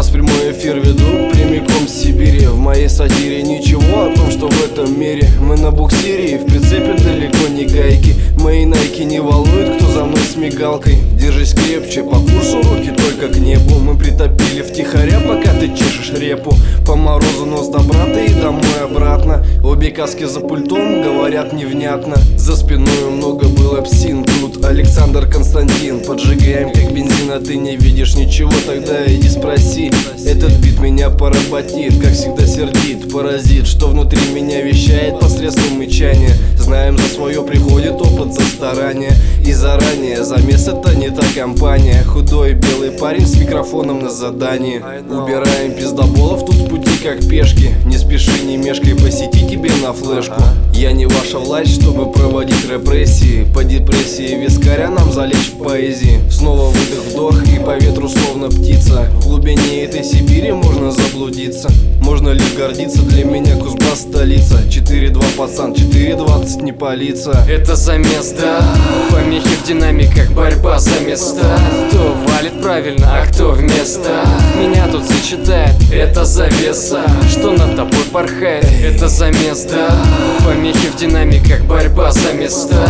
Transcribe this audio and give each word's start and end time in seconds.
эфир 0.00 0.78
веду 0.78 1.30
прямиком 1.30 1.86
с 1.86 1.92
Сибири. 2.02 2.46
В 2.46 2.58
моей 2.58 2.88
сатире 2.88 3.42
ничего 3.42 4.04
о 4.04 4.14
том, 4.14 4.30
что 4.30 4.48
в 4.48 4.64
этом 4.64 4.98
мире. 4.98 5.28
Мы 5.40 5.56
на 5.56 5.70
буксире 5.70 6.34
и 6.34 6.38
в 6.38 6.46
прицепе 6.46 6.94
далеко 6.94 7.48
не 7.48 7.66
гайки. 7.66 8.14
Мои 8.38 8.64
найки 8.64 9.02
не 9.02 9.20
волнуют, 9.20 9.76
кто 9.76 9.92
за 9.92 10.04
мной 10.04 10.22
с 10.22 10.36
мигалкой. 10.36 10.96
Держись 11.12 11.52
крепче, 11.52 12.02
по 12.02 12.16
курсу 12.16 12.62
руки 12.62 12.92
только 12.96 13.28
к 13.28 13.36
небу. 13.36 13.78
Мы 13.78 13.98
притопили 13.98 14.62
втихаря, 14.62 15.20
пока 15.20 15.52
ты 15.52 15.68
чешешь 15.68 16.12
репу. 16.18 16.54
По 16.86 16.96
морозу 16.96 17.44
нос 17.44 17.68
до 17.68 17.80
брата 17.80 18.20
и 18.20 18.32
домой 18.32 18.80
обратно. 18.82 19.44
Обе 19.62 19.90
каски 19.90 20.24
за 20.24 20.40
пультом 20.40 21.02
говорят 21.02 21.52
невнятно. 21.52 22.16
За 22.36 22.56
спиной 22.56 23.10
много 23.10 23.48
было 23.48 23.82
псин 23.82 24.24
Александр 24.64 25.26
Константин 25.26 26.00
Поджигаем 26.00 26.72
как 26.72 26.92
бензин, 26.92 27.30
а 27.32 27.40
ты 27.40 27.56
не 27.56 27.76
видишь 27.76 28.14
ничего 28.16 28.52
Тогда 28.66 29.04
иди 29.06 29.28
спроси. 29.28 29.90
Этот 30.26 30.52
бит 30.58 30.78
меня 30.80 31.10
поработит 31.10 32.00
Как 32.00 32.12
всегда 32.12 32.46
сердит, 32.46 33.12
паразит 33.12 33.66
Что 33.66 33.88
внутри 33.88 34.20
меня 34.32 34.62
вещает 34.62 35.18
посредством 35.18 35.78
мычания. 35.78 36.34
Знаем 36.56 36.98
за 36.98 37.08
свое 37.08 37.42
приходит 37.42 38.00
опыт 38.00 38.32
за 38.34 38.42
старание 38.42 39.12
И 39.44 39.52
заранее. 39.52 40.24
Замес 40.24 40.68
это 40.68 40.94
не 40.94 41.10
та 41.10 41.22
компания. 41.34 42.04
Худой 42.04 42.54
белый 42.54 42.90
парень 42.90 43.26
с 43.26 43.36
микрофоном 43.36 44.00
на 44.00 44.10
задании. 44.10 44.78
Убираем 44.78 45.72
пиздоболов 45.72 46.44
тут 46.44 46.54
с 46.54 46.68
пути 46.68 46.90
как 47.02 47.26
пешки. 47.28 47.74
Не 47.86 47.98
спеши, 47.98 48.44
не 48.44 48.56
мешкай, 48.56 48.94
посети 48.94 49.48
тебе 49.48 49.70
на 49.82 49.92
флешку. 49.92 50.40
Я 50.74 50.92
не 50.92 51.06
ваша 51.06 51.38
власть, 51.38 51.80
чтобы 51.80 52.12
проводить 52.12 52.68
репрессии. 52.70 53.46
По 53.54 53.64
депрессии 53.64 54.34
вискаря 54.50 54.90
нам 54.90 55.12
залечь 55.12 55.52
в 55.52 55.62
поэзии. 55.62 56.20
Снова 56.30 56.66
выдох, 56.70 57.04
вдох 57.12 57.42
и 57.46 57.58
по 57.58 57.76
ветру 57.76 58.08
словно 58.08 58.48
птица. 58.48 59.08
В 59.14 59.28
глубине 59.28 59.84
этой 59.84 60.02
Сибири 60.02 60.52
можно 60.52 60.90
заблудиться. 60.90 61.70
Можно 62.02 62.30
лишь 62.30 62.52
гордиться, 62.54 63.02
для 63.02 63.24
меня 63.24 63.56
Кузбасс 63.56 64.00
столица. 64.00 64.60
4-2 64.68 65.36
пацан, 65.36 65.72
4-20 65.72 66.62
не 66.62 66.72
палится 66.72 67.44
Это 67.48 67.76
замес, 67.76 68.34
да 68.38 68.62
Помехи 69.10 69.46
в 69.46 69.66
динамиках, 69.66 70.30
борьба 70.30 70.78
за 70.78 70.98
места 71.00 71.44
Кто 71.88 72.16
валит 72.26 72.60
правильно, 72.60 73.06
а 73.12 73.26
кто 73.26 73.52
вместо? 73.52 74.24
Меня 74.58 74.86
тут 74.88 75.04
зачитает, 75.04 75.74
это 75.92 76.24
завеса. 76.24 77.02
Что 77.28 77.52
над 77.52 77.76
тобой 77.76 78.04
порхает, 78.12 78.64
это 78.82 79.08
замес, 79.08 79.64
да 79.64 79.96
Помехи 80.44 80.88
в 80.88 80.96
динамиках, 80.96 81.62
борьба 81.64 82.10
за 82.10 82.32
места 82.32 82.86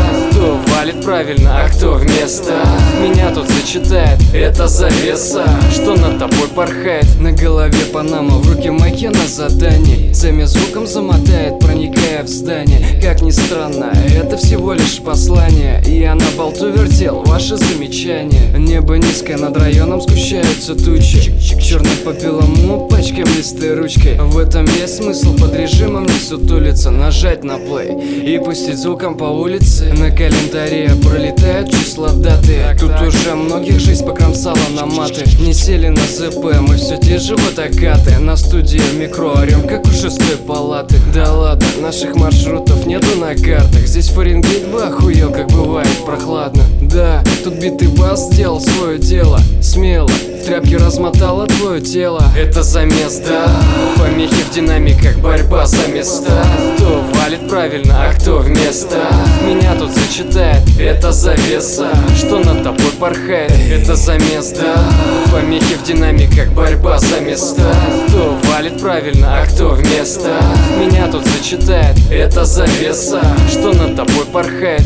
валит 0.91 1.05
правильно, 1.05 1.65
а 1.65 1.69
кто 1.69 1.95
вместо? 1.95 2.53
Меня 3.01 3.31
тут 3.33 3.49
зачитает, 3.49 4.19
это 4.35 4.67
завеса. 4.69 5.45
Что 5.73 5.95
над 5.95 6.19
тобой 6.19 6.49
порхает? 6.55 7.07
На 7.19 7.33
голове 7.33 7.79
Панама, 7.93 8.39
в 8.39 8.51
руке 8.51 8.71
майки 8.71 9.07
на 9.07 9.27
задании 9.27 10.13
Замес 10.13 10.51
звуком 10.51 10.87
замотает, 10.87 11.61
проникая 11.61 12.23
в 12.25 12.29
здание. 12.29 13.01
Как 13.03 13.23
ни 13.23 13.31
странно, 13.31 13.93
это 14.15 14.37
всего 14.37 14.73
лишь 14.73 15.01
послание. 15.01 15.83
Я 15.87 16.15
на 16.15 16.25
болту 16.37 16.71
вертел 16.71 17.23
ваши 17.25 17.57
замечания. 17.57 18.57
Небо 18.57 18.99
низкое, 18.99 19.37
над 19.37 19.57
районом 19.57 20.01
сгущаются 20.01 20.75
тучи. 20.75 21.33
Черный 21.61 21.97
по 22.05 22.13
белому, 22.13 22.89
пачкаем 22.89 23.29
листы 23.37 23.75
ручкой. 23.75 24.17
В 24.19 24.37
этом 24.39 24.67
есть 24.67 24.97
смысл 24.97 25.37
под 25.37 25.55
режимом 25.55 26.05
не 26.05 26.19
сутулиться 26.19 26.91
Нажать 26.91 27.45
на 27.45 27.59
плей 27.59 28.35
и 28.35 28.39
пустить 28.39 28.77
звуком 28.77 29.17
по 29.17 29.25
улице. 29.25 29.93
На 29.93 30.11
календаре 30.11 30.80
пролетают 30.89 31.71
числа 31.71 32.11
даты. 32.13 32.77
Тут 32.79 32.93
уже 33.03 33.35
многих 33.35 33.81
жизнь 33.81 34.05
покромсала 34.05 34.59
на 34.75 34.87
маты. 34.87 35.25
Не 35.41 35.53
сели 35.53 35.89
на 35.89 36.01
ЗП, 36.03 36.61
мы 36.61 36.77
все 36.77 36.97
те 36.97 37.19
же 37.19 37.37
водокаты. 37.37 38.19
На 38.19 38.37
студии 38.37 38.81
микро 38.97 39.33
орем, 39.41 39.67
как 39.67 39.85
у 39.87 39.91
шестой 39.91 40.37
палаты. 40.47 40.97
Да 41.15 41.33
ладно, 41.33 41.67
наших 41.81 42.15
маршрутов 42.17 42.87
нету 42.87 43.19
на 43.19 43.35
картах. 43.35 43.87
Здесь 43.87 44.09
Фаренгейт 44.11 44.69
бы 44.69 44.83
охуел, 44.83 45.31
как 45.31 45.49
бывает 45.49 46.05
прохладно. 46.07 46.65
Да, 46.83 47.23
тут 47.45 47.55
битый 47.55 47.89
бас 47.89 48.31
сделал 48.33 48.61
свое 48.61 48.99
дело. 48.99 49.41
Смело, 49.63 50.09
в 50.09 50.45
тряпке 50.45 50.77
размотало 50.77 51.47
твое 51.47 51.81
тело. 51.81 52.23
Это 52.37 52.63
замес, 52.63 53.21
да 53.27 53.51
Помехи 53.97 54.43
в 54.51 54.55
динамиках, 54.55 55.19
борьба 55.19 55.67
за 55.67 55.89
места 55.89 56.45
Кто 56.77 57.05
валит 57.15 57.49
правильно, 57.49 58.07
а 58.09 58.15
кто 58.15 58.39
вместо? 58.39 58.97
Меня 59.47 59.75
тут 59.75 59.91
зачитает, 59.91 60.63
это 60.91 61.13
завеса 61.13 61.89
Что 62.17 62.41
над 62.41 62.65
тобой 62.65 62.91
порхает, 62.99 63.53
это 63.71 63.95
замес, 63.95 64.51
да 64.51 64.75
Помехи 65.31 65.75
в 65.75 65.83
динамиках, 65.85 66.49
борьба 66.49 66.99
за 66.99 67.21
места 67.21 67.73
Кто 68.09 68.37
валит 68.51 68.81
правильно, 68.81 69.41
а 69.41 69.47
кто 69.47 69.71
вместо? 69.71 70.37
Меня 70.79 71.07
тут 71.07 71.25
зачитает, 71.27 71.97
это 72.11 72.45
завеса 72.45 73.23
Что 73.51 73.73
над 73.73 73.97
тобой 73.97 74.25
порхает, 74.33 74.83